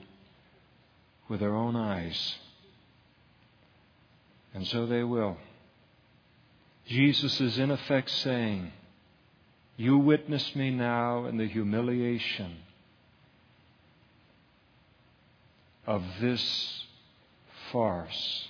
[1.28, 2.36] with their own eyes.
[4.54, 5.38] And so they will.
[6.88, 8.72] Jesus is in effect saying,
[9.78, 12.58] You witness me now in the humiliation
[15.88, 16.84] of this
[17.72, 18.48] farce.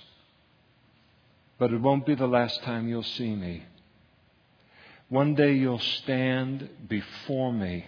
[1.58, 3.64] But it won't be the last time you'll see me.
[5.12, 7.84] One day you'll stand before me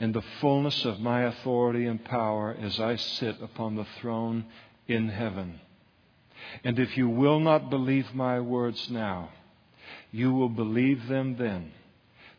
[0.00, 4.46] in the fullness of my authority and power as I sit upon the throne
[4.88, 5.60] in heaven.
[6.64, 9.28] And if you will not believe my words now,
[10.10, 11.70] you will believe them then,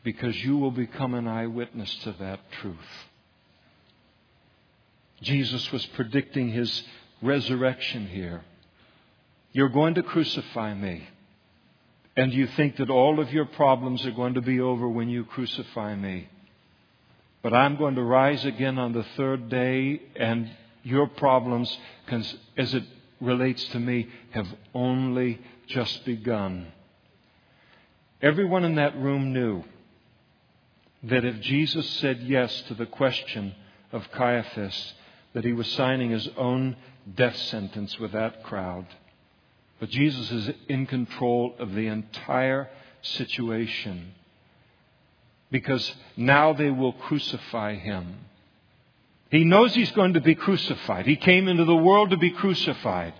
[0.03, 2.75] because you will become an eyewitness to that truth.
[5.21, 6.83] Jesus was predicting his
[7.21, 8.43] resurrection here.
[9.53, 11.07] You're going to crucify me.
[12.17, 15.25] And you think that all of your problems are going to be over when you
[15.25, 16.29] crucify me.
[17.43, 20.49] But I'm going to rise again on the third day, and
[20.83, 22.83] your problems, as it
[23.19, 26.67] relates to me, have only just begun.
[28.21, 29.63] Everyone in that room knew
[31.03, 33.53] that if Jesus said yes to the question
[33.91, 34.93] of Caiaphas,
[35.33, 36.77] that he was signing his own
[37.13, 38.87] death sentence with that crowd.
[39.79, 42.69] But Jesus is in control of the entire
[43.01, 44.13] situation
[45.51, 48.15] because now they will crucify him.
[49.29, 51.05] He knows he's going to be crucified.
[51.05, 53.13] He came into the world to be crucified.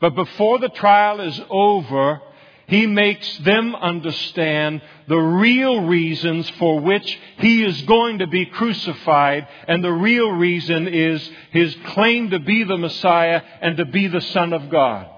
[0.00, 2.20] But before the trial is over,
[2.66, 9.46] he makes them understand the real reasons for which he is going to be crucified.
[9.68, 14.20] And the real reason is his claim to be the Messiah and to be the
[14.20, 15.08] Son of God.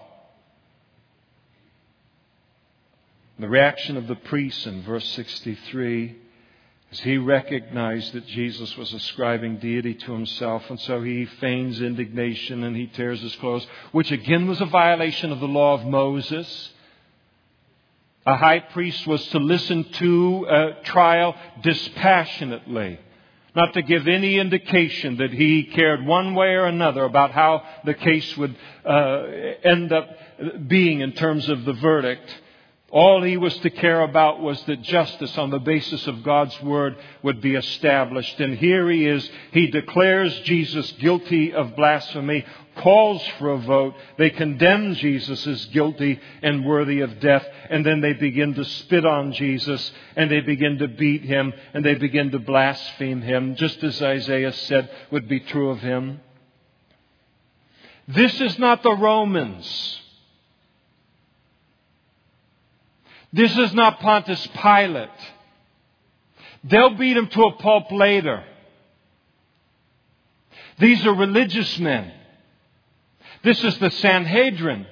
[3.39, 6.17] The reaction of the priests in verse 63
[6.91, 12.65] is he recognized that Jesus was ascribing deity to himself, and so he feigns indignation
[12.65, 16.71] and he tears his clothes, which again was a violation of the law of Moses.
[18.25, 22.99] A high priest was to listen to a trial dispassionately,
[23.55, 27.93] not to give any indication that he cared one way or another about how the
[27.93, 28.57] case would
[28.87, 29.25] uh,
[29.63, 30.09] end up
[30.67, 32.35] being in terms of the verdict.
[32.93, 36.97] All he was to care about was that justice on the basis of God's word
[37.23, 38.39] would be established.
[38.39, 39.29] And here he is.
[39.51, 42.45] He declares Jesus guilty of blasphemy,
[42.77, 43.95] calls for a vote.
[44.19, 47.45] They condemn Jesus as guilty and worthy of death.
[47.71, 51.85] And then they begin to spit on Jesus and they begin to beat him and
[51.85, 56.21] they begin to blaspheme him, just as Isaiah said would be true of him.
[58.07, 60.03] This is not the Romans.
[63.37, 65.11] This is not Pontius Pilate.
[66.65, 68.43] They'll beat him to a pulp later.
[70.79, 72.13] These are religious men.
[73.45, 74.87] This is the Sanhedrin.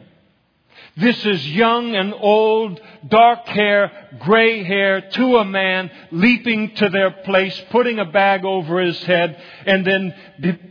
[0.97, 3.91] This is young and old, dark hair,
[4.21, 9.37] gray hair to a man leaping to their place, putting a bag over his head,
[9.67, 10.15] and then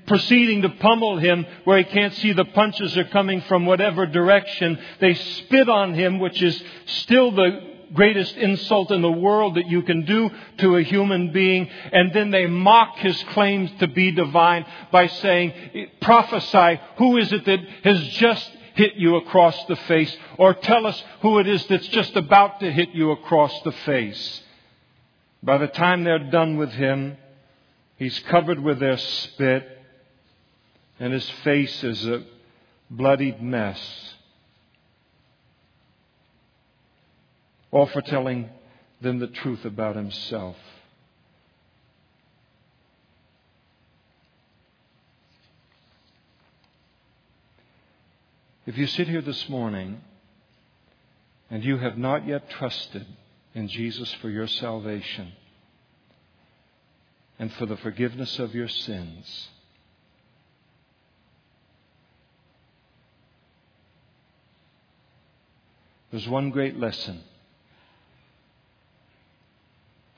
[0.08, 4.80] proceeding to pummel him where he can't see the punches are coming from whatever direction.
[5.02, 9.82] They spit on him, which is still the greatest insult in the world that you
[9.82, 11.70] can do to a human being.
[11.92, 17.46] And then they mock his claims to be divine by saying, prophesy, who is it
[17.46, 21.88] that has just hit you across the face, or tell us who it is that's
[21.88, 24.42] just about to hit you across the face.
[25.42, 27.18] By the time they're done with him,
[27.98, 29.68] he's covered with their spit,
[31.00, 32.24] and his face is a
[32.90, 33.80] bloodied mess.
[37.72, 38.50] All for telling
[39.02, 40.56] them the truth about himself.
[48.66, 50.00] If you sit here this morning
[51.50, 53.06] and you have not yet trusted
[53.54, 55.34] in Jesus for your salvation
[57.38, 59.50] and for the forgiveness of your sins,
[66.12, 67.22] there's one great lesson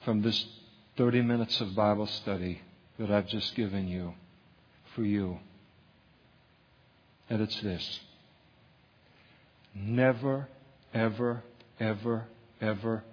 [0.04, 0.46] from this
[0.98, 2.62] 30 minutes of Bible study
[3.00, 4.14] that I've just given you
[4.94, 5.40] for you.
[7.28, 8.02] And it's this
[9.76, 10.48] never,
[10.94, 11.44] ever,
[11.80, 12.26] ever,
[12.62, 13.04] ever,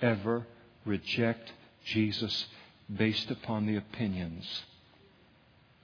[0.00, 0.46] ever
[0.84, 1.52] reject
[1.84, 2.46] Jesus
[2.94, 4.62] based upon the opinions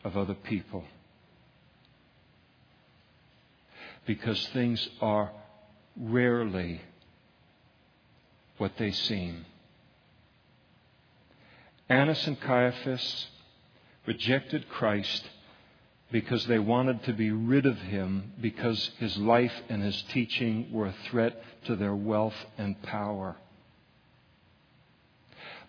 [0.03, 0.85] of other people.
[4.07, 5.31] Because things are
[5.97, 6.81] rarely
[8.59, 9.45] what they seem.
[11.89, 13.27] Annas and Caiaphas
[14.07, 15.25] rejected Christ
[16.15, 20.87] because they wanted to be rid of him because his life and his teaching were
[20.87, 23.35] a threat to their wealth and power.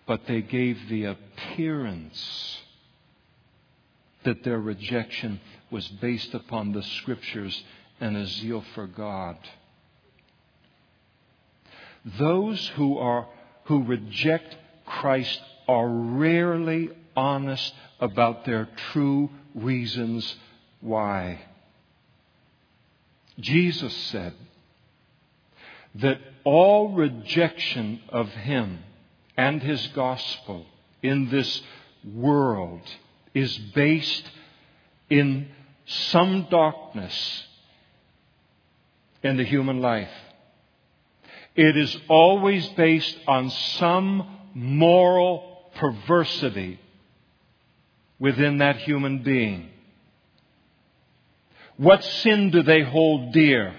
[0.06, 2.60] But they gave the appearance
[4.22, 5.40] that their rejection
[5.72, 7.64] was based upon the scriptures
[8.00, 9.36] and a zeal for God.
[12.20, 13.26] Those who are
[13.64, 14.54] who reject
[14.86, 20.36] Christ are rarely honest about their true reasons
[20.80, 21.40] why.
[23.40, 24.34] Jesus said
[25.96, 28.80] that all rejection of Him
[29.36, 30.66] and His gospel
[31.02, 31.62] in this
[32.14, 32.82] world
[33.34, 34.30] is based
[35.10, 35.48] in
[35.86, 37.44] some darkness
[39.22, 40.10] in the human life.
[41.54, 46.78] It is always based on some moral perversity
[48.18, 49.70] within that human being.
[51.76, 53.74] What sin do they hold dear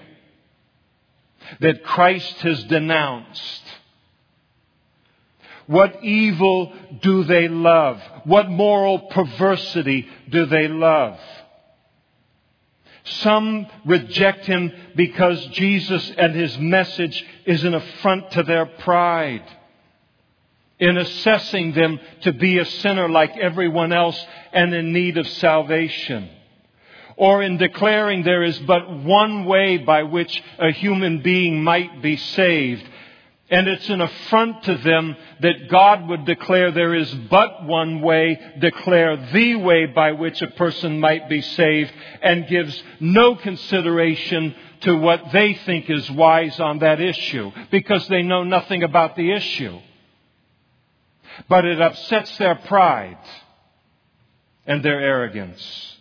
[1.60, 3.62] that Christ has denounced?
[5.66, 6.72] What evil
[7.02, 8.00] do they love?
[8.24, 11.18] What moral perversity do they love?
[13.04, 19.44] Some reject him because Jesus and his message is an affront to their pride
[20.78, 24.18] in assessing them to be a sinner like everyone else
[24.52, 26.30] and in need of salvation.
[27.16, 32.16] Or in declaring there is but one way by which a human being might be
[32.16, 32.88] saved.
[33.50, 38.38] And it's an affront to them that God would declare there is but one way,
[38.60, 41.90] declare the way by which a person might be saved,
[42.22, 48.22] and gives no consideration to what they think is wise on that issue, because they
[48.22, 49.80] know nothing about the issue
[51.48, 53.18] but it upsets their pride
[54.66, 55.96] and their arrogance.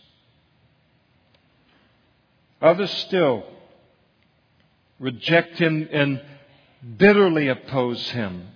[2.62, 3.44] Others still
[5.00, 6.22] reject him and
[6.98, 8.48] bitterly oppose him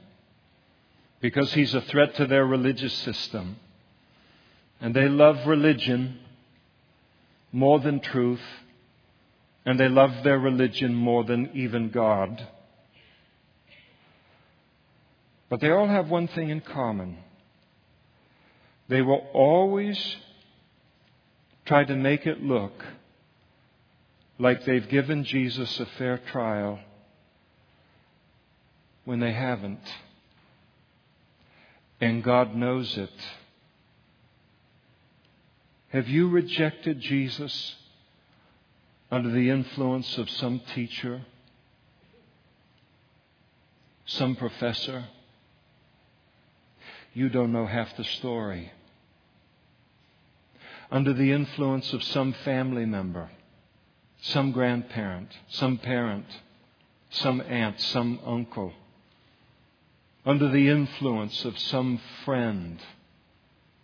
[1.20, 3.58] because he's a threat to their religious system.
[4.80, 6.20] And they love religion
[7.52, 8.42] more than truth,
[9.66, 12.48] and they love their religion more than even God.
[15.52, 17.18] But they all have one thing in common.
[18.88, 20.16] They will always
[21.66, 22.72] try to make it look
[24.40, 26.80] like they've given Jesus a fair trial
[29.04, 29.84] when they haven't.
[32.00, 33.12] And God knows it.
[35.90, 37.76] Have you rejected Jesus
[39.12, 41.24] under the influence of some teacher,
[44.06, 45.08] some professor?
[47.14, 48.72] You don't know half the story.
[50.90, 53.30] Under the influence of some family member,
[54.22, 56.26] some grandparent, some parent,
[57.10, 58.74] some aunt, some uncle,
[60.26, 62.80] under the influence of some friend,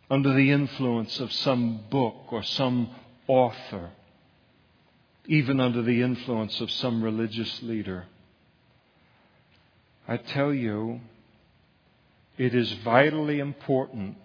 [0.09, 2.89] under the influence of some book or some
[3.27, 3.89] author,
[5.25, 8.05] even under the influence of some religious leader.
[10.07, 11.01] I tell you,
[12.37, 14.15] it is vitally important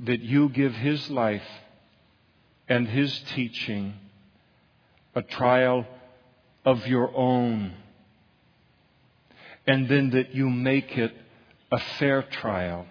[0.00, 1.46] that you give his life
[2.68, 3.94] and his teaching
[5.14, 5.86] a trial
[6.64, 7.74] of your own,
[9.66, 11.14] and then that you make it
[11.70, 12.86] a fair trial.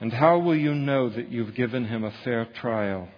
[0.00, 3.08] And how will you know that you've given him a fair trial?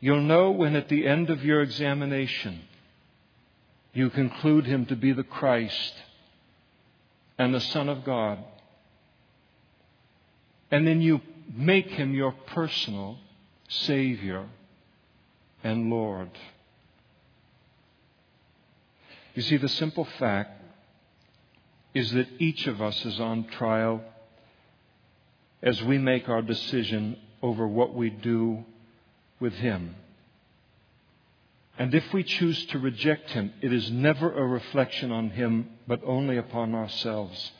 [0.00, 2.62] You'll know when at the end of your examination
[3.92, 5.94] you conclude him to be the Christ
[7.38, 8.38] and the Son of God.
[10.70, 11.20] And then you
[11.52, 13.18] make him your personal
[13.68, 14.46] Savior
[15.62, 16.30] and Lord.
[19.34, 20.62] You see, the simple fact
[21.92, 24.02] is that each of us is on trial
[25.62, 28.64] as we make our decision over what we do
[29.40, 29.96] with Him.
[31.78, 36.00] And if we choose to reject him, it is never a reflection on him, but
[36.04, 37.52] only upon ourselves.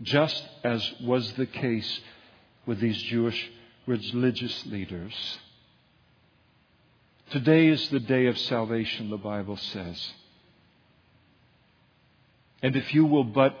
[0.00, 2.00] just as was the case
[2.66, 3.50] with these Jewish
[3.86, 5.12] religious leaders.
[7.30, 10.12] Today is the day of salvation, the Bible says.
[12.62, 13.54] And if you will but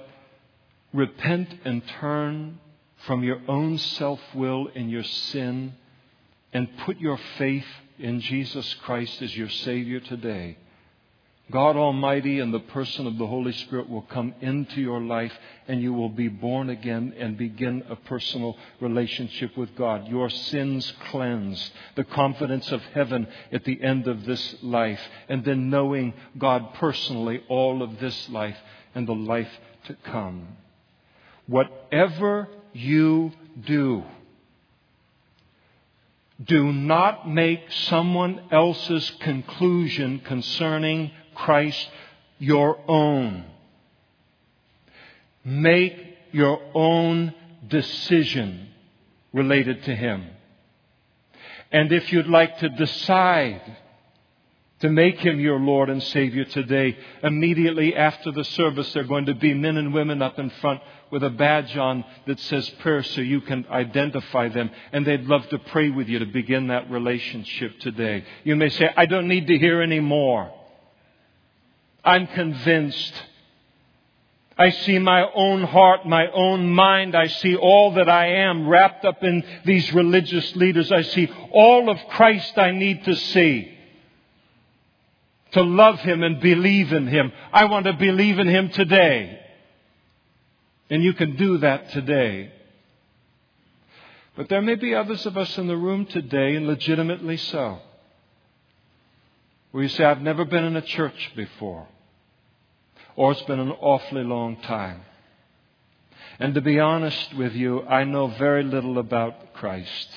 [0.92, 2.60] repent and turn
[3.06, 5.74] from your own self will and your sin
[6.52, 7.66] and put your faith
[7.98, 10.56] in Jesus Christ as your Savior today,
[11.50, 15.32] God Almighty and the person of the Holy Spirit will come into your life
[15.68, 20.08] and you will be born again and begin a personal relationship with God.
[20.08, 25.68] Your sins cleansed, the confidence of heaven at the end of this life, and then
[25.68, 28.56] knowing God personally all of this life
[28.94, 29.50] and the life
[29.86, 30.48] to come.
[31.46, 33.32] Whatever you
[33.66, 34.04] do,
[36.44, 41.88] do not make someone else's conclusion concerning Christ
[42.38, 43.44] your own.
[45.44, 45.96] Make
[46.32, 47.34] your own
[47.66, 48.68] decision
[49.32, 50.26] related to Him.
[51.70, 53.76] And if you'd like to decide
[54.82, 56.98] to make him your Lord and Savior today.
[57.22, 60.80] Immediately after the service, there are going to be men and women up in front
[61.08, 64.72] with a badge on that says prayer so you can identify them.
[64.92, 68.24] And they'd love to pray with you to begin that relationship today.
[68.42, 70.52] You may say, I don't need to hear any more.
[72.04, 73.12] I'm convinced.
[74.58, 77.14] I see my own heart, my own mind.
[77.14, 80.90] I see all that I am wrapped up in these religious leaders.
[80.90, 83.71] I see all of Christ I need to see
[85.52, 87.32] to love Him and believe in Him.
[87.52, 89.38] I want to believe in Him today.
[90.90, 92.52] And you can do that today.
[94.36, 97.80] But there may be others of us in the room today, and legitimately so,
[99.70, 101.86] where you say, I've never been in a church before,
[103.14, 105.02] or it's been an awfully long time.
[106.38, 110.08] And to be honest with you, I know very little about Christ.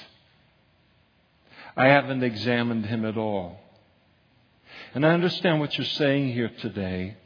[1.76, 3.60] I haven't examined him at all.
[4.96, 7.18] And I understand what you're saying here today,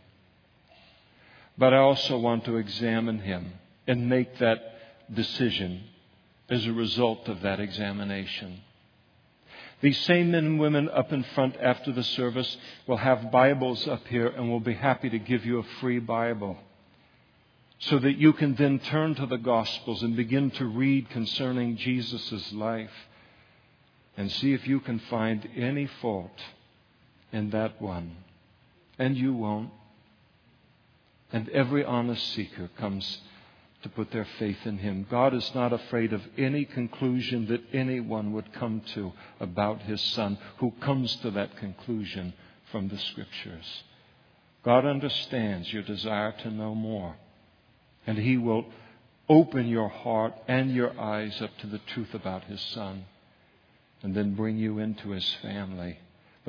[1.56, 3.54] but I also want to examine him
[3.86, 4.58] and make that
[5.14, 5.84] decision
[6.50, 8.62] as a result of that examination.
[9.82, 12.58] These same men and women up in front after the service
[12.88, 16.58] will have Bibles up here and will be happy to give you a free Bible
[17.78, 22.52] so that you can then turn to the Gospels and begin to read concerning Jesus'
[22.52, 22.90] life
[24.18, 26.32] and see if you can find any fault
[27.32, 28.18] in that one.
[28.98, 29.72] And you won't.
[31.32, 33.20] And every honest seeker comes
[33.84, 35.08] to put their faith in Him.
[35.10, 40.38] God is not afraid of any conclusion that anyone would come to about His Son
[40.58, 42.34] who comes to that conclusion
[42.72, 43.84] from the Scriptures.
[44.66, 47.16] God understands your desire to know more.
[48.06, 48.66] And He will
[49.30, 53.06] open your heart and your eyes up to the truth about His Son
[54.02, 56.00] and then bring you into His family.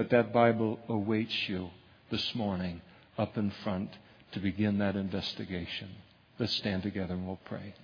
[0.00, 1.68] But that Bible awaits you
[2.10, 2.80] this morning
[3.18, 3.90] up in front
[4.32, 5.90] to begin that investigation.
[6.38, 7.74] Let's stand together and we'll pray.